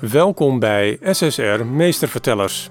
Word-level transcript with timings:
Welkom 0.00 0.58
bij 0.58 0.98
SSR 1.02 1.64
Meestervertellers. 1.64 2.70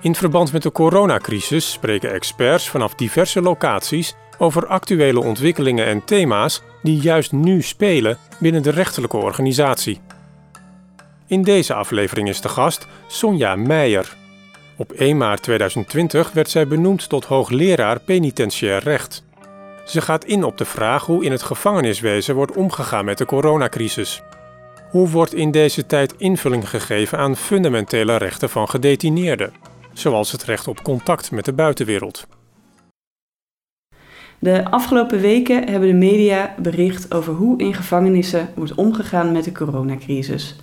In 0.00 0.14
verband 0.14 0.52
met 0.52 0.62
de 0.62 0.72
coronacrisis 0.72 1.72
spreken 1.72 2.12
experts 2.12 2.70
vanaf 2.70 2.94
diverse 2.94 3.42
locaties 3.42 4.14
over 4.38 4.66
actuele 4.66 5.20
ontwikkelingen 5.20 5.86
en 5.86 6.04
thema's 6.04 6.62
die 6.82 7.00
juist 7.00 7.32
nu 7.32 7.62
spelen 7.62 8.18
binnen 8.40 8.62
de 8.62 8.70
rechterlijke 8.70 9.16
organisatie. 9.16 10.00
In 11.26 11.42
deze 11.42 11.74
aflevering 11.74 12.28
is 12.28 12.40
de 12.40 12.48
gast 12.48 12.86
Sonja 13.06 13.56
Meijer. 13.56 14.16
Op 14.76 14.92
1 14.92 15.16
maart 15.16 15.42
2020 15.42 16.32
werd 16.32 16.50
zij 16.50 16.66
benoemd 16.66 17.08
tot 17.08 17.24
hoogleraar 17.24 18.00
penitentiair 18.00 18.82
recht. 18.82 19.24
Ze 19.86 20.00
gaat 20.00 20.24
in 20.24 20.44
op 20.44 20.58
de 20.58 20.64
vraag 20.64 21.06
hoe 21.06 21.24
in 21.24 21.32
het 21.32 21.42
gevangeniswezen 21.42 22.34
wordt 22.34 22.56
omgegaan 22.56 23.04
met 23.04 23.18
de 23.18 23.26
coronacrisis. 23.26 24.22
Hoe 24.92 25.08
wordt 25.08 25.34
in 25.34 25.50
deze 25.50 25.86
tijd 25.86 26.14
invulling 26.16 26.68
gegeven 26.68 27.18
aan 27.18 27.36
fundamentele 27.36 28.16
rechten 28.16 28.50
van 28.50 28.68
gedetineerden, 28.68 29.52
zoals 29.92 30.32
het 30.32 30.44
recht 30.44 30.68
op 30.68 30.82
contact 30.82 31.30
met 31.30 31.44
de 31.44 31.52
buitenwereld? 31.52 32.26
De 34.38 34.70
afgelopen 34.70 35.20
weken 35.20 35.70
hebben 35.70 35.88
de 35.88 35.94
media 35.94 36.54
bericht 36.58 37.14
over 37.14 37.32
hoe 37.34 37.58
in 37.58 37.74
gevangenissen 37.74 38.48
wordt 38.54 38.74
omgegaan 38.74 39.32
met 39.32 39.44
de 39.44 39.52
coronacrisis. 39.52 40.56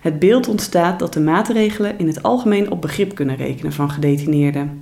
Het 0.00 0.18
beeld 0.18 0.48
ontstaat 0.48 0.98
dat 0.98 1.12
de 1.12 1.20
maatregelen 1.20 1.98
in 1.98 2.06
het 2.06 2.22
algemeen 2.22 2.70
op 2.70 2.80
begrip 2.80 3.14
kunnen 3.14 3.36
rekenen 3.36 3.72
van 3.72 3.90
gedetineerden. 3.90 4.81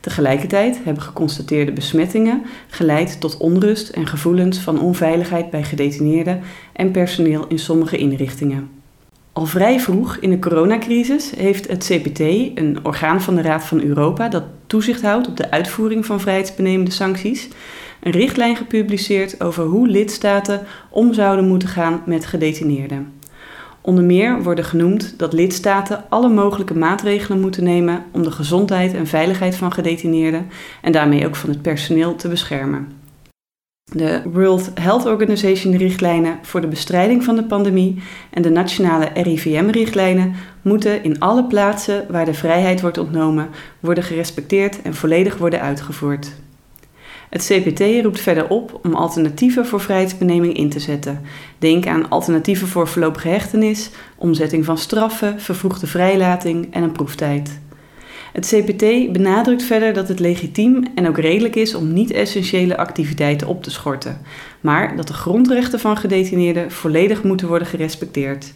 Tegelijkertijd 0.00 0.80
hebben 0.84 1.02
geconstateerde 1.02 1.72
besmettingen 1.72 2.42
geleid 2.68 3.20
tot 3.20 3.36
onrust 3.36 3.88
en 3.88 4.06
gevoelens 4.06 4.58
van 4.58 4.80
onveiligheid 4.80 5.50
bij 5.50 5.62
gedetineerden 5.64 6.40
en 6.72 6.90
personeel 6.90 7.46
in 7.48 7.58
sommige 7.58 7.96
inrichtingen. 7.96 8.82
Al 9.32 9.46
vrij 9.46 9.80
vroeg 9.80 10.16
in 10.16 10.30
de 10.30 10.38
coronacrisis 10.38 11.32
heeft 11.36 11.68
het 11.68 11.84
CPT, 11.84 12.18
een 12.18 12.78
orgaan 12.82 13.22
van 13.22 13.34
de 13.34 13.42
Raad 13.42 13.64
van 13.64 13.82
Europa 13.82 14.28
dat 14.28 14.44
toezicht 14.66 15.02
houdt 15.02 15.28
op 15.28 15.36
de 15.36 15.50
uitvoering 15.50 16.06
van 16.06 16.20
vrijheidsbenemende 16.20 16.90
sancties, 16.90 17.48
een 18.00 18.12
richtlijn 18.12 18.56
gepubliceerd 18.56 19.42
over 19.42 19.64
hoe 19.64 19.88
lidstaten 19.88 20.66
om 20.90 21.14
zouden 21.14 21.48
moeten 21.48 21.68
gaan 21.68 22.02
met 22.06 22.26
gedetineerden. 22.26 23.12
Onder 23.86 24.04
meer 24.04 24.42
worden 24.42 24.64
genoemd 24.64 25.14
dat 25.16 25.32
lidstaten 25.32 26.04
alle 26.08 26.28
mogelijke 26.28 26.74
maatregelen 26.74 27.40
moeten 27.40 27.64
nemen 27.64 28.04
om 28.12 28.22
de 28.22 28.30
gezondheid 28.30 28.94
en 28.94 29.06
veiligheid 29.06 29.56
van 29.56 29.72
gedetineerden 29.72 30.46
en 30.82 30.92
daarmee 30.92 31.26
ook 31.26 31.36
van 31.36 31.50
het 31.50 31.62
personeel 31.62 32.14
te 32.14 32.28
beschermen. 32.28 32.88
De 33.92 34.22
World 34.32 34.70
Health 34.74 35.06
Organization 35.06 35.76
richtlijnen 35.76 36.38
voor 36.42 36.60
de 36.60 36.66
bestrijding 36.66 37.24
van 37.24 37.36
de 37.36 37.44
pandemie 37.44 38.02
en 38.30 38.42
de 38.42 38.50
nationale 38.50 39.10
RIVM-richtlijnen 39.14 40.34
moeten 40.62 41.02
in 41.02 41.20
alle 41.20 41.44
plaatsen 41.44 42.06
waar 42.08 42.24
de 42.24 42.34
vrijheid 42.34 42.80
wordt 42.80 42.98
ontnomen 42.98 43.48
worden 43.80 44.04
gerespecteerd 44.04 44.82
en 44.82 44.94
volledig 44.94 45.36
worden 45.36 45.60
uitgevoerd. 45.60 46.32
Het 47.34 47.46
CPT 47.46 48.02
roept 48.02 48.20
verder 48.20 48.48
op 48.48 48.80
om 48.82 48.94
alternatieven 48.94 49.66
voor 49.66 49.80
vrijheidsbeneming 49.80 50.56
in 50.56 50.68
te 50.68 50.80
zetten. 50.80 51.20
Denk 51.58 51.86
aan 51.86 52.08
alternatieven 52.08 52.68
voor 52.68 52.88
voorlopige 52.88 53.28
hechtenis, 53.28 53.90
omzetting 54.16 54.64
van 54.64 54.78
straffen, 54.78 55.40
vervroegde 55.40 55.86
vrijlating 55.86 56.74
en 56.74 56.82
een 56.82 56.92
proeftijd. 56.92 57.60
Het 58.32 58.46
CPT 58.46 59.12
benadrukt 59.12 59.62
verder 59.62 59.92
dat 59.92 60.08
het 60.08 60.20
legitiem 60.20 60.84
en 60.94 61.08
ook 61.08 61.18
redelijk 61.18 61.56
is 61.56 61.74
om 61.74 61.92
niet-essentiële 61.92 62.76
activiteiten 62.76 63.46
op 63.46 63.62
te 63.62 63.70
schorten, 63.70 64.20
maar 64.60 64.96
dat 64.96 65.06
de 65.06 65.14
grondrechten 65.14 65.80
van 65.80 65.96
gedetineerden 65.96 66.70
volledig 66.70 67.22
moeten 67.22 67.48
worden 67.48 67.68
gerespecteerd. 67.68 68.54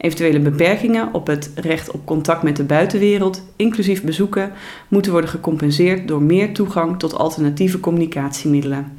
Eventuele 0.00 0.40
beperkingen 0.40 1.08
op 1.14 1.26
het 1.26 1.50
recht 1.54 1.90
op 1.90 2.06
contact 2.06 2.42
met 2.42 2.56
de 2.56 2.64
buitenwereld, 2.64 3.42
inclusief 3.56 4.02
bezoeken, 4.02 4.52
moeten 4.88 5.12
worden 5.12 5.30
gecompenseerd 5.30 6.08
door 6.08 6.22
meer 6.22 6.52
toegang 6.52 6.98
tot 6.98 7.14
alternatieve 7.14 7.80
communicatiemiddelen. 7.80 8.98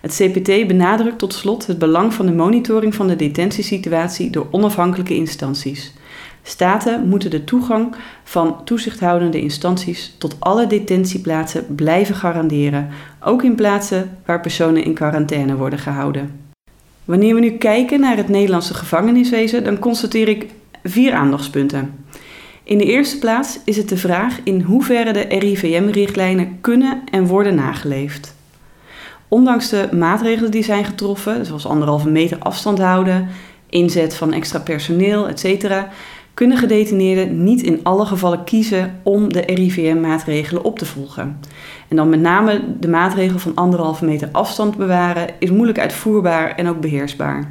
Het 0.00 0.14
CPT 0.14 0.66
benadrukt 0.66 1.18
tot 1.18 1.32
slot 1.32 1.66
het 1.66 1.78
belang 1.78 2.14
van 2.14 2.26
de 2.26 2.32
monitoring 2.32 2.94
van 2.94 3.06
de 3.06 3.16
detentiesituatie 3.16 4.30
door 4.30 4.46
onafhankelijke 4.50 5.14
instanties. 5.14 5.94
Staten 6.42 7.08
moeten 7.08 7.30
de 7.30 7.44
toegang 7.44 7.94
van 8.24 8.64
toezichthoudende 8.64 9.40
instanties 9.40 10.14
tot 10.18 10.36
alle 10.38 10.66
detentieplaatsen 10.66 11.74
blijven 11.74 12.14
garanderen, 12.14 12.88
ook 13.20 13.42
in 13.42 13.54
plaatsen 13.54 14.18
waar 14.26 14.40
personen 14.40 14.84
in 14.84 14.94
quarantaine 14.94 15.56
worden 15.56 15.78
gehouden. 15.78 16.45
Wanneer 17.06 17.34
we 17.34 17.40
nu 17.40 17.50
kijken 17.50 18.00
naar 18.00 18.16
het 18.16 18.28
Nederlandse 18.28 18.74
gevangeniswezen, 18.74 19.64
dan 19.64 19.78
constateer 19.78 20.28
ik 20.28 20.46
vier 20.82 21.12
aandachtspunten. 21.12 22.04
In 22.62 22.78
de 22.78 22.84
eerste 22.84 23.18
plaats 23.18 23.58
is 23.64 23.76
het 23.76 23.88
de 23.88 23.96
vraag 23.96 24.38
in 24.44 24.60
hoeverre 24.60 25.12
de 25.12 25.20
RIVM-richtlijnen 25.20 26.58
kunnen 26.60 27.02
en 27.10 27.26
worden 27.26 27.54
nageleefd. 27.54 28.34
Ondanks 29.28 29.68
de 29.68 29.88
maatregelen 29.92 30.50
die 30.50 30.64
zijn 30.64 30.84
getroffen, 30.84 31.46
zoals 31.46 31.66
anderhalve 31.66 32.08
meter 32.08 32.38
afstand 32.38 32.78
houden, 32.78 33.28
inzet 33.68 34.14
van 34.14 34.32
extra 34.32 34.58
personeel, 34.58 35.28
etc., 35.28 35.74
kunnen 36.36 36.58
gedetineerden 36.58 37.44
niet 37.44 37.62
in 37.62 37.80
alle 37.82 38.06
gevallen 38.06 38.44
kiezen 38.44 39.00
om 39.02 39.32
de 39.32 39.40
RIVM-maatregelen 39.40 40.64
op 40.64 40.78
te 40.78 40.84
volgen. 40.84 41.40
En 41.88 41.96
dan 41.96 42.08
met 42.08 42.20
name 42.20 42.64
de 42.80 42.88
maatregel 42.88 43.38
van 43.38 43.54
anderhalve 43.54 44.04
meter 44.04 44.28
afstand 44.32 44.76
bewaren 44.76 45.28
is 45.38 45.50
moeilijk 45.50 45.78
uitvoerbaar 45.78 46.54
en 46.54 46.68
ook 46.68 46.80
beheersbaar. 46.80 47.50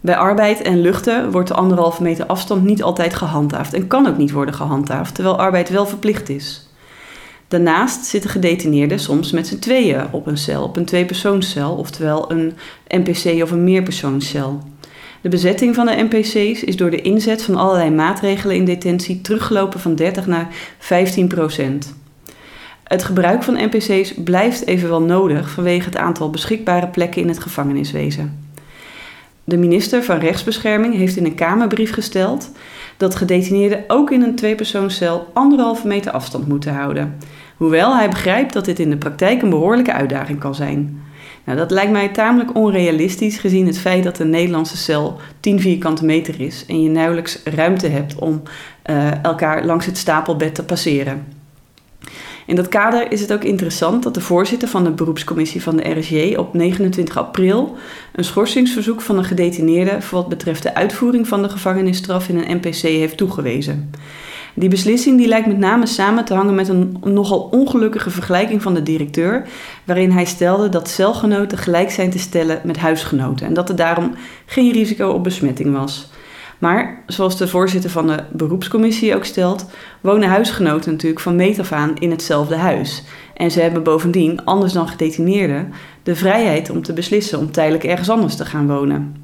Bij 0.00 0.16
arbeid 0.16 0.62
en 0.62 0.80
luchten 0.80 1.30
wordt 1.30 1.48
de 1.48 1.54
anderhalve 1.54 2.02
meter 2.02 2.26
afstand 2.26 2.64
niet 2.64 2.82
altijd 2.82 3.14
gehandhaafd 3.14 3.74
en 3.74 3.86
kan 3.86 4.06
ook 4.06 4.16
niet 4.16 4.32
worden 4.32 4.54
gehandhaafd, 4.54 5.14
terwijl 5.14 5.38
arbeid 5.38 5.68
wel 5.68 5.86
verplicht 5.86 6.28
is. 6.28 6.68
Daarnaast 7.48 8.04
zitten 8.04 8.30
gedetineerden 8.30 8.98
soms 8.98 9.32
met 9.32 9.46
z'n 9.46 9.58
tweeën 9.58 10.06
op 10.10 10.26
een 10.26 10.38
cel, 10.38 10.62
op 10.62 10.76
een 10.76 10.84
tweepersoonscel, 10.84 11.74
oftewel 11.74 12.30
een 12.30 12.52
NPC 12.88 13.42
of 13.42 13.50
een 13.50 13.64
meerpersoonscel. 13.64 14.60
De 15.22 15.28
bezetting 15.28 15.74
van 15.74 15.86
de 15.86 16.06
NPC's 16.10 16.62
is 16.62 16.76
door 16.76 16.90
de 16.90 17.00
inzet 17.00 17.42
van 17.42 17.56
allerlei 17.56 17.90
maatregelen 17.90 18.56
in 18.56 18.64
detentie 18.64 19.20
teruggelopen 19.20 19.80
van 19.80 19.94
30 19.94 20.26
naar 20.26 20.48
15 20.78 21.28
procent. 21.28 21.94
Het 22.82 23.04
gebruik 23.04 23.42
van 23.42 23.54
NPC's 23.54 24.14
blijft 24.14 24.66
evenwel 24.66 25.02
nodig 25.02 25.50
vanwege 25.50 25.84
het 25.84 25.96
aantal 25.96 26.30
beschikbare 26.30 26.86
plekken 26.86 27.22
in 27.22 27.28
het 27.28 27.38
gevangeniswezen. 27.38 28.50
De 29.44 29.56
minister 29.56 30.02
van 30.02 30.18
Rechtsbescherming 30.18 30.94
heeft 30.94 31.16
in 31.16 31.24
een 31.24 31.34
Kamerbrief 31.34 31.92
gesteld 31.92 32.50
dat 32.96 33.14
gedetineerden 33.14 33.84
ook 33.86 34.10
in 34.10 34.22
een 34.22 34.34
tweepersoonscel 34.34 35.30
anderhalve 35.32 35.86
meter 35.86 36.12
afstand 36.12 36.48
moeten 36.48 36.74
houden. 36.74 37.18
Hoewel 37.56 37.96
hij 37.96 38.08
begrijpt 38.08 38.52
dat 38.52 38.64
dit 38.64 38.78
in 38.78 38.90
de 38.90 38.96
praktijk 38.96 39.42
een 39.42 39.50
behoorlijke 39.50 39.92
uitdaging 39.92 40.38
kan 40.38 40.54
zijn. 40.54 41.02
Nou, 41.44 41.58
dat 41.58 41.70
lijkt 41.70 41.92
mij 41.92 42.08
tamelijk 42.08 42.56
onrealistisch 42.56 43.38
gezien 43.38 43.66
het 43.66 43.78
feit 43.78 44.04
dat 44.04 44.18
een 44.18 44.30
Nederlandse 44.30 44.76
cel 44.76 45.20
10 45.40 45.60
vierkante 45.60 46.04
meter 46.04 46.40
is 46.40 46.64
en 46.68 46.82
je 46.82 46.88
nauwelijks 46.88 47.40
ruimte 47.44 47.88
hebt 47.88 48.14
om 48.14 48.42
uh, 48.90 49.24
elkaar 49.24 49.64
langs 49.64 49.86
het 49.86 49.98
stapelbed 49.98 50.54
te 50.54 50.64
passeren. 50.64 51.40
In 52.46 52.56
dat 52.56 52.68
kader 52.68 53.12
is 53.12 53.20
het 53.20 53.32
ook 53.32 53.44
interessant 53.44 54.02
dat 54.02 54.14
de 54.14 54.20
voorzitter 54.20 54.68
van 54.68 54.84
de 54.84 54.90
beroepscommissie 54.90 55.62
van 55.62 55.76
de 55.76 55.90
RSJ 55.90 56.34
op 56.38 56.54
29 56.54 57.16
april 57.16 57.76
een 58.12 58.24
schorsingsverzoek 58.24 59.00
van 59.00 59.18
een 59.18 59.24
gedetineerde 59.24 60.02
voor 60.02 60.18
wat 60.18 60.28
betreft 60.28 60.62
de 60.62 60.74
uitvoering 60.74 61.28
van 61.28 61.42
de 61.42 61.48
gevangenisstraf 61.48 62.28
in 62.28 62.36
een 62.36 62.56
NPC 62.56 62.80
heeft 62.80 63.16
toegewezen. 63.16 63.90
Die 64.54 64.68
beslissing 64.68 65.18
die 65.18 65.28
lijkt 65.28 65.46
met 65.46 65.58
name 65.58 65.86
samen 65.86 66.24
te 66.24 66.34
hangen 66.34 66.54
met 66.54 66.68
een 66.68 66.96
nogal 67.04 67.48
ongelukkige 67.50 68.10
vergelijking 68.10 68.62
van 68.62 68.74
de 68.74 68.82
directeur, 68.82 69.46
waarin 69.84 70.10
hij 70.10 70.24
stelde 70.24 70.68
dat 70.68 70.88
celgenoten 70.88 71.58
gelijk 71.58 71.90
zijn 71.90 72.10
te 72.10 72.18
stellen 72.18 72.60
met 72.64 72.78
huisgenoten 72.78 73.46
en 73.46 73.54
dat 73.54 73.68
er 73.68 73.76
daarom 73.76 74.14
geen 74.46 74.72
risico 74.72 75.08
op 75.08 75.24
besmetting 75.24 75.76
was. 75.76 76.10
Maar 76.58 77.02
zoals 77.06 77.38
de 77.38 77.48
voorzitter 77.48 77.90
van 77.90 78.06
de 78.06 78.24
beroepscommissie 78.32 79.14
ook 79.14 79.24
stelt, 79.24 79.66
wonen 80.00 80.28
huisgenoten 80.28 80.92
natuurlijk 80.92 81.20
van 81.20 81.36
meet 81.36 81.58
af 81.58 81.72
aan 81.72 81.96
in 81.98 82.10
hetzelfde 82.10 82.56
huis. 82.56 83.02
En 83.34 83.50
ze 83.50 83.60
hebben 83.60 83.82
bovendien, 83.82 84.44
anders 84.44 84.72
dan 84.72 84.88
gedetineerden, 84.88 85.72
de 86.02 86.16
vrijheid 86.16 86.70
om 86.70 86.82
te 86.82 86.92
beslissen 86.92 87.38
om 87.38 87.52
tijdelijk 87.52 87.84
ergens 87.84 88.10
anders 88.10 88.36
te 88.36 88.44
gaan 88.44 88.66
wonen. 88.66 89.16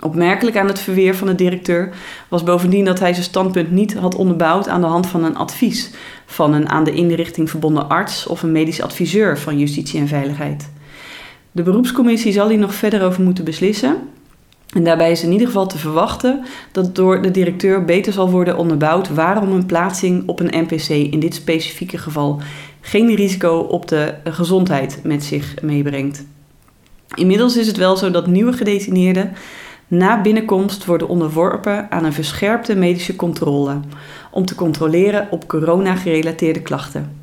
Opmerkelijk 0.00 0.56
aan 0.56 0.66
het 0.66 0.80
verweer 0.80 1.16
van 1.16 1.26
de 1.26 1.34
directeur 1.34 1.94
was 2.28 2.42
bovendien 2.42 2.84
dat 2.84 2.98
hij 2.98 3.12
zijn 3.12 3.24
standpunt 3.24 3.70
niet 3.70 3.94
had 3.94 4.14
onderbouwd 4.14 4.68
aan 4.68 4.80
de 4.80 4.86
hand 4.86 5.06
van 5.06 5.24
een 5.24 5.36
advies 5.36 5.90
van 6.26 6.52
een 6.54 6.68
aan 6.68 6.84
de 6.84 6.92
inrichting 6.92 7.50
verbonden 7.50 7.88
arts 7.88 8.26
of 8.26 8.42
een 8.42 8.52
medisch 8.52 8.82
adviseur 8.82 9.38
van 9.38 9.58
Justitie 9.58 10.00
en 10.00 10.08
Veiligheid. 10.08 10.70
De 11.52 11.62
beroepscommissie 11.62 12.32
zal 12.32 12.48
hier 12.48 12.58
nog 12.58 12.74
verder 12.74 13.02
over 13.02 13.22
moeten 13.22 13.44
beslissen. 13.44 13.96
En 14.74 14.84
daarbij 14.84 15.10
is 15.10 15.22
in 15.22 15.32
ieder 15.32 15.46
geval 15.46 15.66
te 15.66 15.78
verwachten 15.78 16.44
dat 16.72 16.94
door 16.94 17.22
de 17.22 17.30
directeur 17.30 17.84
beter 17.84 18.12
zal 18.12 18.30
worden 18.30 18.56
onderbouwd 18.56 19.08
waarom 19.08 19.52
een 19.52 19.66
plaatsing 19.66 20.28
op 20.28 20.40
een 20.40 20.62
NPC 20.62 20.88
in 20.88 21.20
dit 21.20 21.34
specifieke 21.34 21.98
geval 21.98 22.40
geen 22.80 23.14
risico 23.14 23.58
op 23.58 23.88
de 23.88 24.14
gezondheid 24.24 25.00
met 25.02 25.24
zich 25.24 25.54
meebrengt. 25.62 26.24
Inmiddels 27.14 27.56
is 27.56 27.66
het 27.66 27.76
wel 27.76 27.96
zo 27.96 28.10
dat 28.10 28.26
nieuwe 28.26 28.52
gedetineerden 28.52 29.32
na 29.88 30.20
binnenkomst 30.20 30.84
worden 30.84 31.08
onderworpen 31.08 31.90
aan 31.90 32.04
een 32.04 32.12
verscherpte 32.12 32.76
medische 32.76 33.16
controle 33.16 33.80
om 34.30 34.44
te 34.44 34.54
controleren 34.54 35.28
op 35.30 35.48
corona-gerelateerde 35.48 36.62
klachten. 36.62 37.18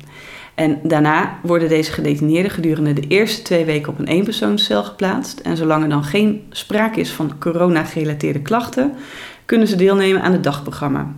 En 0.54 0.80
daarna 0.82 1.38
worden 1.42 1.68
deze 1.68 1.92
gedetineerden 1.92 2.50
gedurende 2.50 2.92
de 2.92 3.06
eerste 3.06 3.42
twee 3.42 3.64
weken 3.64 3.92
op 3.92 3.98
een 3.98 4.06
eenpersoonscel 4.06 4.84
geplaatst. 4.84 5.40
En 5.40 5.56
zolang 5.56 5.82
er 5.82 5.88
dan 5.88 6.04
geen 6.04 6.42
sprake 6.50 7.00
is 7.00 7.10
van 7.10 7.38
corona-gerelateerde 7.38 8.42
klachten, 8.42 8.94
kunnen 9.44 9.68
ze 9.68 9.76
deelnemen 9.76 10.22
aan 10.22 10.32
het 10.32 10.44
dagprogramma. 10.44 11.12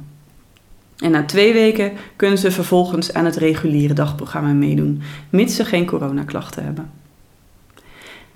En 0.96 1.10
na 1.10 1.24
twee 1.24 1.52
weken 1.52 1.92
kunnen 2.16 2.38
ze 2.38 2.50
vervolgens 2.50 3.14
aan 3.14 3.24
het 3.24 3.36
reguliere 3.36 3.94
dagprogramma 3.94 4.52
meedoen, 4.52 5.02
mits 5.30 5.56
ze 5.56 5.64
geen 5.64 5.86
coronaklachten 5.86 6.64
hebben. 6.64 6.90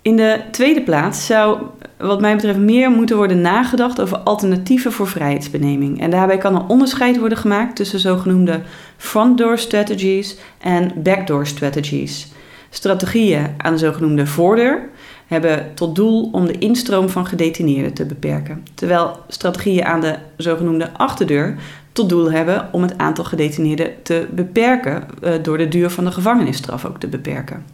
In 0.01 0.15
de 0.15 0.41
tweede 0.51 0.81
plaats 0.81 1.25
zou, 1.25 1.61
wat 2.01 2.21
mij 2.21 2.35
betreft, 2.35 2.59
meer 2.59 2.91
moeten 2.91 3.15
worden 3.15 3.41
nagedacht 3.41 4.01
over 4.01 4.17
alternatieven 4.17 4.91
voor 4.91 5.07
vrijheidsbeneming. 5.07 6.01
En 6.01 6.09
daarbij 6.09 6.37
kan 6.37 6.55
een 6.55 6.67
onderscheid 6.67 7.19
worden 7.19 7.37
gemaakt 7.37 7.75
tussen 7.75 7.99
zogenoemde 7.99 8.61
front-door 8.97 9.57
strategies 9.57 10.37
en 10.59 10.91
backdoor 10.95 11.47
strategies. 11.47 12.27
Strategieën 12.69 13.47
aan 13.57 13.73
de 13.73 13.79
zogenoemde 13.79 14.27
voordeur 14.27 14.89
hebben 15.27 15.71
tot 15.73 15.95
doel 15.95 16.29
om 16.31 16.45
de 16.45 16.57
instroom 16.57 17.09
van 17.09 17.25
gedetineerden 17.25 17.93
te 17.93 18.05
beperken, 18.05 18.65
terwijl 18.73 19.19
strategieën 19.27 19.85
aan 19.85 20.01
de 20.01 20.15
zogenoemde 20.37 20.89
achterdeur 20.93 21.57
tot 21.91 22.09
doel 22.09 22.31
hebben 22.31 22.69
om 22.71 22.81
het 22.81 22.97
aantal 22.97 23.23
gedetineerden 23.23 23.93
te 24.03 24.27
beperken 24.31 25.03
eh, 25.21 25.33
door 25.41 25.57
de 25.57 25.67
duur 25.67 25.89
van 25.89 26.05
de 26.05 26.11
gevangenisstraf 26.11 26.85
ook 26.85 26.99
te 26.99 27.07
beperken. 27.07 27.65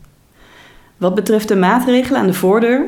Wat 0.98 1.16
betreft 1.16 1.48
de 1.48 1.56
maatregelen 1.56 2.20
aan 2.20 2.28
de 2.28 2.34
voordeur 2.34 2.86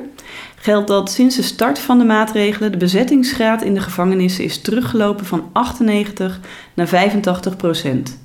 geldt 0.61 0.87
dat 0.87 1.11
sinds 1.11 1.35
de 1.35 1.41
start 1.41 1.79
van 1.79 1.97
de 1.97 2.05
maatregelen 2.05 2.71
de 2.71 2.77
bezettingsgraad 2.77 3.61
in 3.61 3.73
de 3.73 3.79
gevangenissen 3.79 4.43
is 4.43 4.61
teruggelopen 4.61 5.25
van 5.25 5.49
98 5.51 6.39
naar 6.73 6.87
85 6.87 7.55
procent. 7.55 8.19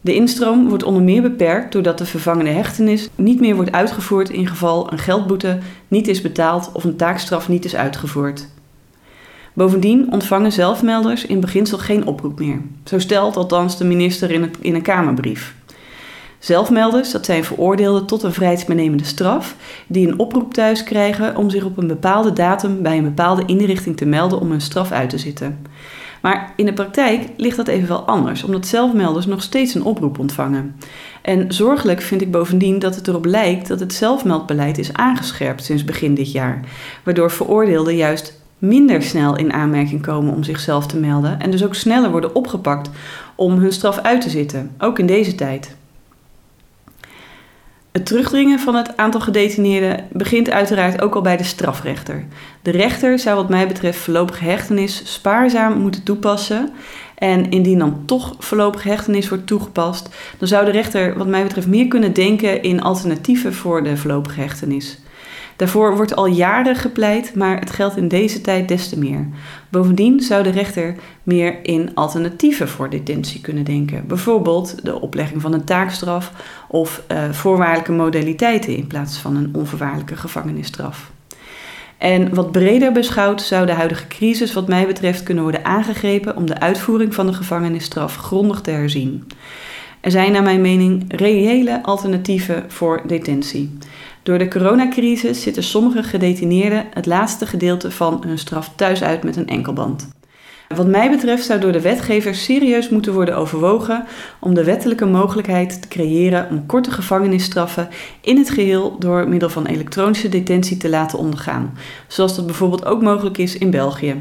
De 0.00 0.14
instroom 0.14 0.68
wordt 0.68 0.84
onder 0.84 1.02
meer 1.02 1.22
beperkt 1.22 1.72
doordat 1.72 1.98
de 1.98 2.06
vervangende 2.06 2.50
hechtenis 2.50 3.08
niet 3.14 3.40
meer 3.40 3.54
wordt 3.54 3.72
uitgevoerd 3.72 4.30
in 4.30 4.46
geval 4.46 4.92
een 4.92 4.98
geldboete 4.98 5.58
niet 5.88 6.08
is 6.08 6.20
betaald 6.20 6.70
of 6.72 6.84
een 6.84 6.96
taakstraf 6.96 7.48
niet 7.48 7.64
is 7.64 7.76
uitgevoerd. 7.76 8.48
Bovendien 9.52 10.12
ontvangen 10.12 10.52
zelfmelders 10.52 11.26
in 11.26 11.40
beginsel 11.40 11.78
geen 11.78 12.06
oproep 12.06 12.38
meer. 12.38 12.60
Zo 12.84 12.98
stelt 12.98 13.36
althans 13.36 13.78
de 13.78 13.84
minister 13.84 14.30
in, 14.30 14.50
in 14.60 14.74
een 14.74 14.82
Kamerbrief. 14.82 15.54
Zelfmelders, 16.38 17.10
dat 17.10 17.24
zijn 17.24 17.44
veroordeelden 17.44 18.06
tot 18.06 18.22
een 18.22 18.32
vrijheidsbenemende 18.32 19.04
straf, 19.04 19.56
die 19.86 20.08
een 20.08 20.18
oproep 20.18 20.54
thuis 20.54 20.84
krijgen 20.84 21.36
om 21.36 21.50
zich 21.50 21.64
op 21.64 21.76
een 21.76 21.86
bepaalde 21.86 22.32
datum 22.32 22.82
bij 22.82 22.96
een 22.96 23.04
bepaalde 23.04 23.42
inrichting 23.46 23.96
te 23.96 24.06
melden 24.06 24.40
om 24.40 24.50
hun 24.50 24.60
straf 24.60 24.90
uit 24.90 25.10
te 25.10 25.18
zitten. 25.18 25.66
Maar 26.20 26.52
in 26.56 26.66
de 26.66 26.72
praktijk 26.72 27.28
ligt 27.36 27.56
dat 27.56 27.68
even 27.68 27.88
wel 27.88 28.00
anders, 28.00 28.42
omdat 28.42 28.66
zelfmelders 28.66 29.26
nog 29.26 29.42
steeds 29.42 29.74
een 29.74 29.84
oproep 29.84 30.18
ontvangen. 30.18 30.76
En 31.22 31.52
zorgelijk 31.52 32.02
vind 32.02 32.20
ik 32.20 32.30
bovendien 32.30 32.78
dat 32.78 32.94
het 32.94 33.08
erop 33.08 33.24
lijkt 33.24 33.68
dat 33.68 33.80
het 33.80 33.94
zelfmeldbeleid 33.94 34.78
is 34.78 34.92
aangescherpt 34.92 35.64
sinds 35.64 35.84
begin 35.84 36.14
dit 36.14 36.32
jaar, 36.32 36.60
waardoor 37.04 37.30
veroordeelden 37.30 37.96
juist 37.96 38.40
minder 38.58 39.02
snel 39.02 39.36
in 39.36 39.52
aanmerking 39.52 40.02
komen 40.02 40.34
om 40.34 40.42
zichzelf 40.42 40.86
te 40.86 40.98
melden 40.98 41.40
en 41.40 41.50
dus 41.50 41.64
ook 41.64 41.74
sneller 41.74 42.10
worden 42.10 42.34
opgepakt 42.34 42.90
om 43.34 43.58
hun 43.58 43.72
straf 43.72 43.98
uit 43.98 44.20
te 44.20 44.30
zitten, 44.30 44.70
ook 44.78 44.98
in 44.98 45.06
deze 45.06 45.34
tijd. 45.34 45.76
Het 47.98 48.06
terugdringen 48.06 48.58
van 48.58 48.74
het 48.74 48.96
aantal 48.96 49.20
gedetineerden 49.20 50.04
begint 50.12 50.50
uiteraard 50.50 51.02
ook 51.02 51.14
al 51.14 51.20
bij 51.20 51.36
de 51.36 51.44
strafrechter. 51.44 52.24
De 52.62 52.70
rechter 52.70 53.18
zou 53.18 53.36
wat 53.36 53.48
mij 53.48 53.66
betreft 53.66 53.98
voorlopige 53.98 54.44
hechtenis 54.44 55.02
spaarzaam 55.04 55.78
moeten 55.78 56.02
toepassen. 56.02 56.70
En 57.14 57.50
indien 57.50 57.78
dan 57.78 58.02
toch 58.04 58.34
voorlopige 58.38 58.88
hechtenis 58.88 59.28
wordt 59.28 59.46
toegepast, 59.46 60.08
dan 60.38 60.48
zou 60.48 60.64
de 60.64 60.70
rechter 60.70 61.18
wat 61.18 61.26
mij 61.26 61.42
betreft 61.42 61.66
meer 61.66 61.88
kunnen 61.88 62.12
denken 62.12 62.62
in 62.62 62.82
alternatieven 62.82 63.54
voor 63.54 63.82
de 63.82 63.96
voorlopige 63.96 64.40
hechtenis. 64.40 64.98
Daarvoor 65.58 65.96
wordt 65.96 66.16
al 66.16 66.26
jaren 66.26 66.76
gepleit, 66.76 67.34
maar 67.34 67.58
het 67.58 67.70
geldt 67.70 67.96
in 67.96 68.08
deze 68.08 68.40
tijd 68.40 68.68
des 68.68 68.88
te 68.88 68.98
meer. 68.98 69.28
Bovendien 69.68 70.20
zou 70.20 70.42
de 70.42 70.50
rechter 70.50 70.94
meer 71.22 71.58
in 71.62 71.90
alternatieven 71.94 72.68
voor 72.68 72.90
detentie 72.90 73.40
kunnen 73.40 73.64
denken. 73.64 74.06
Bijvoorbeeld 74.06 74.84
de 74.84 75.00
oplegging 75.00 75.40
van 75.40 75.52
een 75.52 75.64
taakstraf 75.64 76.32
of 76.68 77.02
uh, 77.12 77.30
voorwaardelijke 77.30 77.92
modaliteiten 77.92 78.76
in 78.76 78.86
plaats 78.86 79.18
van 79.18 79.36
een 79.36 79.50
onvoorwaardelijke 79.52 80.16
gevangenisstraf. 80.16 81.10
En 81.98 82.34
wat 82.34 82.52
breder 82.52 82.92
beschouwd 82.92 83.42
zou 83.42 83.66
de 83.66 83.72
huidige 83.72 84.06
crisis 84.06 84.52
wat 84.52 84.68
mij 84.68 84.86
betreft 84.86 85.22
kunnen 85.22 85.42
worden 85.42 85.64
aangegrepen 85.64 86.36
om 86.36 86.46
de 86.46 86.60
uitvoering 86.60 87.14
van 87.14 87.26
de 87.26 87.32
gevangenisstraf 87.32 88.16
grondig 88.16 88.60
te 88.60 88.70
herzien. 88.70 89.26
Er 90.00 90.10
zijn 90.10 90.32
naar 90.32 90.42
mijn 90.42 90.60
mening 90.60 91.04
reële 91.08 91.82
alternatieven 91.82 92.64
voor 92.68 93.02
detentie. 93.06 93.78
Door 94.22 94.38
de 94.38 94.48
coronacrisis 94.48 95.42
zitten 95.42 95.62
sommige 95.62 96.02
gedetineerden 96.02 96.86
het 96.94 97.06
laatste 97.06 97.46
gedeelte 97.46 97.90
van 97.90 98.22
hun 98.26 98.38
straf 98.38 98.72
thuis 98.76 99.02
uit 99.02 99.22
met 99.22 99.36
een 99.36 99.48
enkelband. 99.48 100.08
Wat 100.68 100.86
mij 100.86 101.10
betreft 101.10 101.44
zou 101.44 101.60
door 101.60 101.72
de 101.72 101.80
wetgever 101.80 102.34
serieus 102.34 102.88
moeten 102.88 103.12
worden 103.12 103.36
overwogen 103.36 104.04
om 104.38 104.54
de 104.54 104.64
wettelijke 104.64 105.06
mogelijkheid 105.06 105.82
te 105.82 105.88
creëren 105.88 106.48
om 106.50 106.66
korte 106.66 106.90
gevangenisstraffen 106.90 107.88
in 108.20 108.36
het 108.36 108.50
geheel 108.50 108.98
door 108.98 109.28
middel 109.28 109.50
van 109.50 109.66
elektronische 109.66 110.28
detentie 110.28 110.76
te 110.76 110.88
laten 110.88 111.18
ondergaan, 111.18 111.78
zoals 112.06 112.36
dat 112.36 112.46
bijvoorbeeld 112.46 112.84
ook 112.84 113.02
mogelijk 113.02 113.38
is 113.38 113.58
in 113.58 113.70
België. 113.70 114.16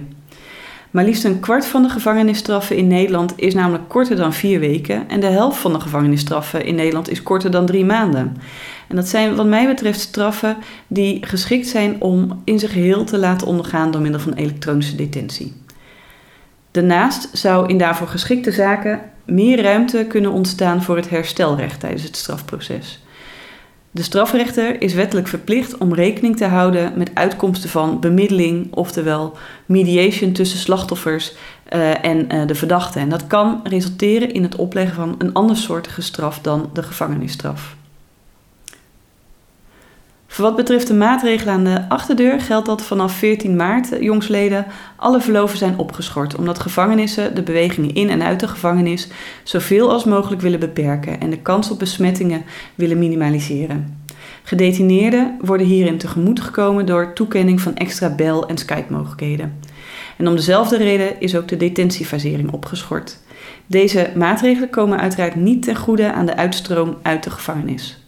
Maar 0.92 1.04
liefst 1.04 1.24
een 1.24 1.40
kwart 1.40 1.66
van 1.66 1.82
de 1.82 1.90
gevangenisstraffen 1.90 2.76
in 2.76 2.88
Nederland 2.88 3.34
is 3.36 3.54
namelijk 3.54 3.90
korter 3.90 4.16
dan 4.16 4.34
vier 4.34 4.60
weken 4.60 5.10
en 5.10 5.20
de 5.20 5.28
helft 5.28 5.58
van 5.58 5.74
de 5.74 5.80
gevangenisstraffen 5.80 6.66
in 6.66 6.76
Nederland 6.76 7.10
is 7.10 7.24
korter 7.24 7.52
dan 7.52 7.66
drie 7.66 7.86
maanden. 7.86 8.38
En 8.88 8.96
dat 8.96 9.08
zijn 9.08 9.36
wat 9.36 9.46
mij 9.46 9.68
betreft 9.68 10.00
straffen 10.00 10.58
die 10.88 11.26
geschikt 11.26 11.68
zijn 11.68 12.02
om 12.02 12.42
in 12.44 12.60
zijn 12.60 12.72
geheel 12.72 13.04
te 13.04 13.18
laten 13.18 13.48
ondergaan 13.48 13.92
door 13.92 14.02
middel 14.02 14.20
van 14.20 14.34
elektronische 14.34 14.96
detentie. 14.96 15.54
Daarnaast 16.72 17.30
zou 17.34 17.68
in 17.68 17.78
daarvoor 17.78 18.08
geschikte 18.08 18.52
zaken 18.52 19.00
meer 19.26 19.62
ruimte 19.62 20.06
kunnen 20.08 20.32
ontstaan 20.32 20.84
voor 20.84 20.96
het 20.96 21.10
herstelrecht 21.10 21.80
tijdens 21.80 22.04
het 22.04 22.16
strafproces. 22.16 23.02
De 23.92 24.04
strafrechter 24.04 24.82
is 24.82 24.94
wettelijk 24.94 25.28
verplicht 25.28 25.78
om 25.78 25.94
rekening 25.94 26.38
te 26.38 26.46
houden 26.46 26.94
met 26.96 27.12
uitkomsten 27.14 27.70
van 27.70 28.00
bemiddeling, 28.00 28.74
oftewel 28.74 29.38
mediation 29.66 30.32
tussen 30.32 30.60
slachtoffers 30.60 31.34
uh, 31.74 32.06
en 32.06 32.36
uh, 32.36 32.48
de 32.48 32.56
verdachte. 32.56 33.00
En 33.00 33.10
dat 33.10 33.28
kan 33.28 33.60
resulteren 33.64 34.34
in 34.34 34.44
het 34.44 34.56
opleggen 34.56 34.96
van 34.96 35.16
een 35.18 35.34
andersoortige 35.34 36.02
straf 36.02 36.40
dan 36.40 36.70
de 36.74 36.84
gevangenisstraf. 36.84 37.76
Wat 40.38 40.56
betreft 40.56 40.88
de 40.88 40.94
maatregelen 40.94 41.54
aan 41.54 41.64
de 41.64 41.90
achterdeur 41.90 42.42
geldt 42.42 42.66
dat 42.66 42.82
vanaf 42.82 43.14
14 43.14 43.56
maart 43.56 43.92
eh, 43.92 44.02
jongsleden 44.02 44.66
alle 44.96 45.22
verloven 45.22 45.58
zijn 45.58 45.78
opgeschort, 45.78 46.36
omdat 46.36 46.60
gevangenissen 46.60 47.36
de 47.36 47.44
bewegingen 47.44 47.94
in 47.94 48.10
en 48.10 48.24
uit 48.24 48.40
de 48.40 48.48
gevangenis 48.48 49.08
zoveel 49.44 49.92
als 49.92 50.04
mogelijk 50.04 50.42
willen 50.42 50.60
beperken 50.60 51.20
en 51.20 51.30
de 51.30 51.38
kans 51.38 51.72
op 51.72 51.80
besmettingen 51.80 52.44
willen 52.76 53.00
minimaliseren. 53.00 54.06
Gedetineerden 54.44 55.38
worden 55.42 55.68
hierin 55.68 55.98
tegemoet 55.98 56.40
gekomen 56.40 56.86
door 56.86 57.14
toekenning 57.14 57.62
van 57.62 57.76
extra 57.76 58.16
bel- 58.16 58.48
en 58.48 58.58
Skype-mogelijkheden. 58.58 59.60
En 60.18 60.28
om 60.28 60.36
dezelfde 60.36 60.78
reden 60.78 61.20
is 61.20 61.36
ook 61.36 61.48
de 61.48 61.58
detentiefasering 61.58 62.52
opgeschort. 62.52 63.18
Deze 63.66 64.12
maatregelen 64.16 64.70
komen 64.70 65.00
uiteraard 65.00 65.36
niet 65.36 65.64
ten 65.64 65.76
goede 65.76 66.14
aan 66.14 66.26
de 66.26 66.36
uitstroom 66.36 66.98
uit 67.02 67.24
de 67.24 67.30
gevangenis. 67.30 68.07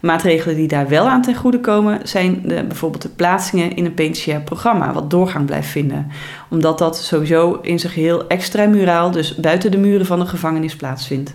Maatregelen 0.00 0.56
die 0.56 0.68
daar 0.68 0.88
wel 0.88 1.08
aan 1.08 1.22
ten 1.22 1.34
goede 1.34 1.60
komen 1.60 2.00
zijn 2.02 2.42
de, 2.44 2.64
bijvoorbeeld 2.64 3.02
de 3.02 3.08
plaatsingen 3.08 3.76
in 3.76 3.84
een 3.84 3.94
penitentiair 3.94 4.40
programma, 4.40 4.92
wat 4.92 5.10
doorgang 5.10 5.46
blijft 5.46 5.68
vinden. 5.68 6.10
Omdat 6.50 6.78
dat 6.78 6.98
sowieso 6.98 7.58
in 7.62 7.78
zijn 7.78 7.92
geheel 7.92 8.26
extramuraal, 8.26 9.10
dus 9.10 9.34
buiten 9.34 9.70
de 9.70 9.78
muren 9.78 10.06
van 10.06 10.18
de 10.18 10.26
gevangenis, 10.26 10.76
plaatsvindt. 10.76 11.34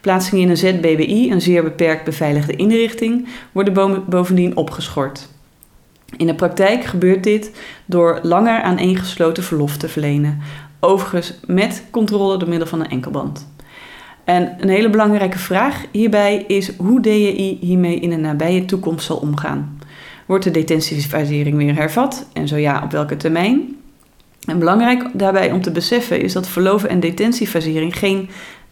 Plaatsingen 0.00 0.44
in 0.44 0.50
een 0.50 0.56
ZBBI, 0.56 1.30
een 1.30 1.40
zeer 1.40 1.62
beperkt 1.62 2.04
beveiligde 2.04 2.56
inrichting, 2.56 3.28
worden 3.52 4.04
bovendien 4.08 4.56
opgeschort. 4.56 5.28
In 6.16 6.26
de 6.26 6.34
praktijk 6.34 6.84
gebeurt 6.84 7.24
dit 7.24 7.50
door 7.84 8.18
langer 8.22 8.62
aaneengesloten 8.62 9.42
verlof 9.42 9.76
te 9.76 9.88
verlenen, 9.88 10.40
overigens 10.80 11.34
met 11.46 11.84
controle 11.90 12.38
door 12.38 12.48
middel 12.48 12.68
van 12.68 12.80
een 12.80 12.90
enkelband. 12.90 13.51
En 14.24 14.56
een 14.60 14.68
hele 14.68 14.90
belangrijke 14.90 15.38
vraag 15.38 15.84
hierbij 15.90 16.44
is 16.46 16.76
hoe 16.76 17.00
DJI 17.00 17.58
hiermee 17.60 18.00
in 18.00 18.10
de 18.10 18.16
nabije 18.16 18.64
toekomst 18.64 19.06
zal 19.06 19.16
omgaan. 19.16 19.78
Wordt 20.26 20.44
de 20.44 20.50
detentiefasering 20.50 21.56
weer 21.56 21.74
hervat 21.74 22.26
en 22.32 22.48
zo 22.48 22.56
ja, 22.56 22.82
op 22.84 22.90
welke 22.90 23.16
termijn? 23.16 23.76
En 24.46 24.58
belangrijk 24.58 25.04
daarbij 25.12 25.52
om 25.52 25.62
te 25.62 25.70
beseffen 25.70 26.20
is 26.20 26.32
dat 26.32 26.48
verloven 26.48 26.88
en 26.88 27.00
detentiefasering 27.00 27.98
geen 27.98 28.28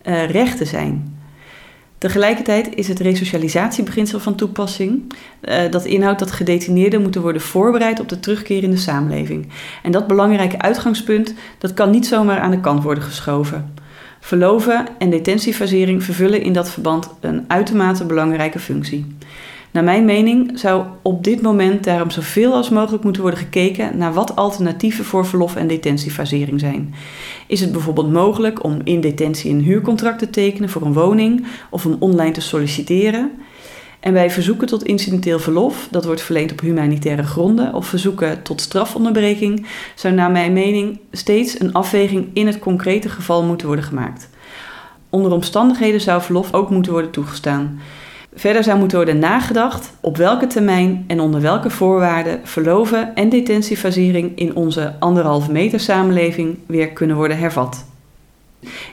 uh, 0.06 0.30
rechten 0.30 0.66
zijn. 0.66 1.18
Tegelijkertijd 1.98 2.74
is 2.74 2.88
het 2.88 3.00
resocialisatiebeginsel 3.00 4.20
van 4.20 4.34
toepassing. 4.34 5.12
Uh, 5.42 5.70
dat 5.70 5.84
inhoudt 5.84 6.18
dat 6.18 6.30
gedetineerden 6.30 7.02
moeten 7.02 7.22
worden 7.22 7.42
voorbereid 7.42 8.00
op 8.00 8.08
de 8.08 8.20
terugkeer 8.20 8.62
in 8.62 8.70
de 8.70 8.76
samenleving. 8.76 9.48
En 9.82 9.92
dat 9.92 10.06
belangrijke 10.06 10.58
uitgangspunt 10.58 11.34
dat 11.58 11.74
kan 11.74 11.90
niet 11.90 12.06
zomaar 12.06 12.40
aan 12.40 12.50
de 12.50 12.60
kant 12.60 12.82
worden 12.82 13.04
geschoven. 13.04 13.74
Verloven 14.20 14.86
en 14.98 15.10
detentiefasering 15.10 16.02
vervullen 16.02 16.42
in 16.42 16.52
dat 16.52 16.70
verband 16.70 17.10
een 17.20 17.44
uitermate 17.48 18.04
belangrijke 18.04 18.58
functie. 18.58 19.06
Naar 19.72 19.84
mijn 19.84 20.04
mening 20.04 20.58
zou 20.58 20.84
op 21.02 21.24
dit 21.24 21.42
moment 21.42 21.84
daarom 21.84 22.10
zoveel 22.10 22.54
als 22.54 22.68
mogelijk 22.68 23.04
moeten 23.04 23.22
worden 23.22 23.40
gekeken 23.40 23.96
naar 23.96 24.12
wat 24.12 24.36
alternatieven 24.36 25.04
voor 25.04 25.26
verlof 25.26 25.56
en 25.56 25.66
detentiefasering 25.66 26.60
zijn. 26.60 26.94
Is 27.46 27.60
het 27.60 27.72
bijvoorbeeld 27.72 28.12
mogelijk 28.12 28.64
om 28.64 28.80
in 28.84 29.00
detentie 29.00 29.50
een 29.50 29.62
huurcontract 29.62 30.18
te 30.18 30.30
tekenen 30.30 30.68
voor 30.68 30.82
een 30.82 30.92
woning 30.92 31.46
of 31.70 31.86
om 31.86 31.96
online 31.98 32.32
te 32.32 32.40
solliciteren? 32.40 33.30
En 34.00 34.12
bij 34.12 34.30
verzoeken 34.30 34.66
tot 34.66 34.84
incidenteel 34.84 35.38
verlof, 35.38 35.88
dat 35.90 36.04
wordt 36.04 36.22
verleend 36.22 36.52
op 36.52 36.60
humanitaire 36.60 37.22
gronden, 37.22 37.74
of 37.74 37.86
verzoeken 37.86 38.42
tot 38.42 38.60
strafonderbreking, 38.60 39.66
zou 39.94 40.14
naar 40.14 40.30
mijn 40.30 40.52
mening 40.52 40.98
steeds 41.12 41.60
een 41.60 41.72
afweging 41.72 42.28
in 42.32 42.46
het 42.46 42.58
concrete 42.58 43.08
geval 43.08 43.42
moeten 43.42 43.66
worden 43.66 43.84
gemaakt. 43.84 44.28
Onder 45.10 45.32
omstandigheden 45.32 46.00
zou 46.00 46.22
verlof 46.22 46.54
ook 46.54 46.70
moeten 46.70 46.92
worden 46.92 47.10
toegestaan. 47.10 47.80
Verder 48.34 48.64
zou 48.64 48.78
moeten 48.78 48.96
worden 48.96 49.18
nagedacht 49.18 49.92
op 50.00 50.16
welke 50.16 50.46
termijn 50.46 51.04
en 51.06 51.20
onder 51.20 51.40
welke 51.40 51.70
voorwaarden 51.70 52.40
verloven 52.44 53.14
en 53.14 53.28
detentiefasering 53.28 54.38
in 54.38 54.56
onze 54.56 54.94
anderhalve 54.98 55.52
meter 55.52 55.80
samenleving 55.80 56.58
weer 56.66 56.88
kunnen 56.88 57.16
worden 57.16 57.38
hervat. 57.38 57.84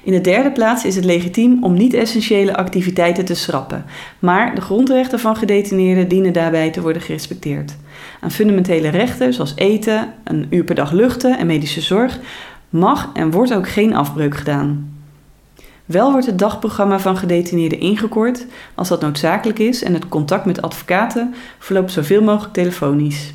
In 0.08 0.14
de 0.14 0.22
derde 0.22 0.52
plaats 0.52 0.86
is 0.86 0.96
het 0.96 1.06
legitiem 1.06 1.64
om 1.64 1.74
niet-essentiële 1.74 2.58
activiteiten 2.58 3.26
te 3.26 3.36
schrappen, 3.36 3.86
maar 4.20 4.56
de 4.56 4.62
grondrechten 4.62 5.20
van 5.20 5.36
gedetineerden 5.36 6.08
dienen 6.08 6.34
daarbij 6.34 6.70
te 6.70 6.82
worden 6.82 7.02
gerespecteerd. 7.02 7.76
Aan 8.20 8.32
fundamentele 8.32 8.90
rechten 8.90 9.34
zoals 9.34 9.54
eten, 9.56 10.14
een 10.24 10.48
uur 10.50 10.64
per 10.64 10.76
dag 10.76 10.92
luchten 10.92 11.38
en 11.38 11.48
medische 11.48 11.82
zorg 11.82 12.20
mag 12.70 13.10
en 13.14 13.32
wordt 13.32 13.54
ook 13.54 13.70
geen 13.70 13.96
afbreuk 13.96 14.38
gedaan. 14.38 14.96
Wel 15.86 16.12
wordt 16.12 16.26
het 16.26 16.40
dagprogramma 16.40 17.00
van 17.00 17.18
gedetineerden 17.18 17.80
ingekort 17.80 18.46
als 18.76 18.88
dat 18.88 19.02
noodzakelijk 19.02 19.60
is 19.60 19.84
en 19.84 19.94
het 19.94 20.08
contact 20.08 20.46
met 20.46 20.62
advocaten 20.62 21.34
verloopt 21.60 21.92
zoveel 21.92 22.24
mogelijk 22.24 22.54
telefonisch. 22.54 23.34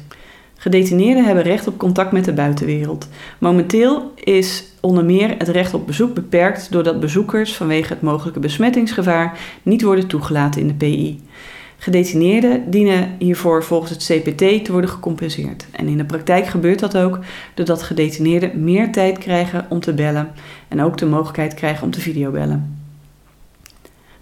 Gedetineerden 0.63 1.25
hebben 1.25 1.45
recht 1.45 1.67
op 1.67 1.79
contact 1.79 2.13
met 2.13 2.25
de 2.25 2.33
buitenwereld. 2.33 3.09
Momenteel 3.39 4.13
is 4.15 4.65
onder 4.81 5.05
meer 5.05 5.35
het 5.39 5.49
recht 5.49 5.75
op 5.75 5.87
bezoek 5.87 6.15
beperkt 6.15 6.73
doordat 6.73 7.01
bezoekers 7.01 7.57
vanwege 7.57 7.93
het 7.93 8.03
mogelijke 8.03 8.41
besmettingsgevaar 8.41 9.39
niet 9.63 9.83
worden 9.83 10.07
toegelaten 10.07 10.61
in 10.61 10.67
de 10.67 10.75
PI. 10.75 11.21
Gedetineerden 11.77 12.71
dienen 12.71 13.17
hiervoor 13.19 13.65
volgens 13.65 13.91
het 13.91 14.05
CPT 14.05 14.65
te 14.65 14.73
worden 14.73 14.91
gecompenseerd. 14.91 15.67
En 15.71 15.89
in 15.89 15.97
de 15.97 16.05
praktijk 16.05 16.47
gebeurt 16.47 16.79
dat 16.79 16.97
ook 16.97 17.19
doordat 17.55 17.83
gedetineerden 17.83 18.65
meer 18.65 18.93
tijd 18.93 19.19
krijgen 19.19 19.67
om 19.69 19.81
te 19.81 19.93
bellen 19.93 20.31
en 20.69 20.83
ook 20.83 20.99
de 20.99 21.07
mogelijkheid 21.07 21.55
krijgen 21.55 21.85
om 21.85 21.91
te 21.91 22.01
videobellen. 22.01 22.82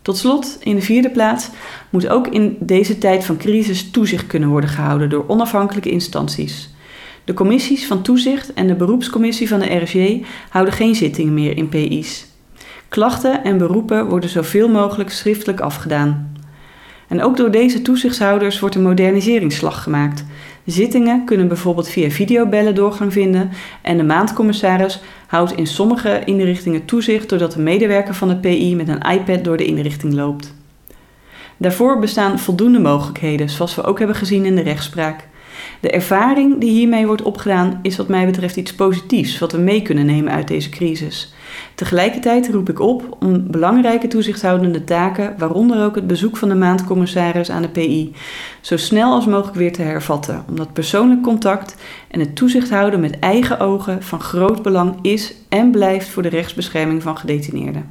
Tot 0.02 0.16
slot, 0.16 0.58
in 0.60 0.74
de 0.74 0.82
vierde 0.82 1.10
plaats, 1.10 1.48
moet 1.90 2.08
ook 2.08 2.28
in 2.28 2.56
deze 2.60 2.98
tijd 2.98 3.24
van 3.24 3.36
crisis 3.36 3.90
toezicht 3.90 4.26
kunnen 4.26 4.48
worden 4.48 4.70
gehouden 4.70 5.10
door 5.10 5.24
onafhankelijke 5.26 5.90
instanties. 5.90 6.70
De 7.24 7.34
commissies 7.34 7.86
van 7.86 8.02
toezicht 8.02 8.52
en 8.52 8.66
de 8.66 8.74
beroepscommissie 8.74 9.48
van 9.48 9.58
de 9.58 9.76
RSJ 9.76 10.24
houden 10.48 10.74
geen 10.74 10.94
zittingen 10.94 11.34
meer 11.34 11.56
in 11.56 11.68
PI's. 11.68 12.26
Klachten 12.88 13.44
en 13.44 13.58
beroepen 13.58 14.08
worden 14.08 14.30
zoveel 14.30 14.68
mogelijk 14.68 15.10
schriftelijk 15.10 15.60
afgedaan. 15.60 16.34
En 17.08 17.22
ook 17.22 17.36
door 17.36 17.50
deze 17.50 17.82
toezichtshouders 17.82 18.60
wordt 18.60 18.74
een 18.74 18.82
moderniseringsslag 18.82 19.82
gemaakt. 19.82 20.24
Zittingen 20.64 21.24
kunnen 21.24 21.48
bijvoorbeeld 21.48 21.88
via 21.88 22.10
videobellen 22.10 22.74
doorgang 22.74 23.12
vinden 23.12 23.50
en 23.82 23.96
de 23.96 24.02
maandcommissaris 24.02 25.00
houdt 25.26 25.52
in 25.52 25.66
sommige 25.66 26.22
inrichtingen 26.24 26.84
toezicht 26.84 27.28
doordat 27.28 27.52
de 27.52 27.60
medewerker 27.60 28.14
van 28.14 28.28
de 28.28 28.36
PI 28.36 28.76
met 28.76 28.88
een 28.88 29.10
iPad 29.10 29.44
door 29.44 29.56
de 29.56 29.64
inrichting 29.64 30.14
loopt. 30.14 30.54
Daarvoor 31.56 31.98
bestaan 31.98 32.38
voldoende 32.38 32.78
mogelijkheden, 32.78 33.48
zoals 33.48 33.74
we 33.74 33.82
ook 33.82 33.98
hebben 33.98 34.16
gezien 34.16 34.44
in 34.44 34.56
de 34.56 34.62
rechtspraak. 34.62 35.28
De 35.80 35.90
ervaring 35.90 36.60
die 36.60 36.70
hiermee 36.70 37.06
wordt 37.06 37.22
opgedaan 37.22 37.78
is 37.82 37.96
wat 37.96 38.08
mij 38.08 38.26
betreft 38.26 38.56
iets 38.56 38.74
positiefs 38.74 39.38
wat 39.38 39.52
we 39.52 39.58
mee 39.58 39.82
kunnen 39.82 40.06
nemen 40.06 40.32
uit 40.32 40.48
deze 40.48 40.68
crisis. 40.68 41.32
Tegelijkertijd 41.74 42.50
roep 42.50 42.68
ik 42.68 42.80
op 42.80 43.16
om 43.20 43.50
belangrijke 43.50 44.06
toezichthoudende 44.06 44.84
taken, 44.84 45.34
waaronder 45.38 45.84
ook 45.84 45.94
het 45.94 46.06
bezoek 46.06 46.36
van 46.36 46.48
de 46.48 46.54
maandcommissaris 46.54 47.50
aan 47.50 47.62
de 47.62 47.68
PI, 47.68 48.14
zo 48.60 48.76
snel 48.76 49.12
als 49.12 49.26
mogelijk 49.26 49.56
weer 49.56 49.72
te 49.72 49.82
hervatten, 49.82 50.44
omdat 50.48 50.72
persoonlijk 50.72 51.22
contact 51.22 51.76
en 52.10 52.20
het 52.20 52.36
toezicht 52.36 52.70
houden 52.70 53.00
met 53.00 53.18
eigen 53.18 53.60
ogen 53.60 54.02
van 54.02 54.20
groot 54.20 54.62
belang 54.62 54.98
is 55.02 55.34
en 55.48 55.70
blijft 55.70 56.08
voor 56.08 56.22
de 56.22 56.28
rechtsbescherming 56.28 57.02
van 57.02 57.18
gedetineerden. 57.18 57.88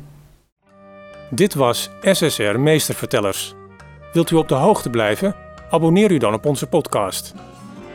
Dit 1.29 1.53
was 1.53 1.89
SSR 2.01 2.59
Meestervertellers. 2.59 3.53
Wilt 4.13 4.31
u 4.31 4.35
op 4.35 4.47
de 4.47 4.55
hoogte 4.55 4.89
blijven? 4.89 5.35
Abonneer 5.69 6.11
u 6.11 6.17
dan 6.17 6.33
op 6.33 6.45
onze 6.45 6.67
podcast. 6.67 7.33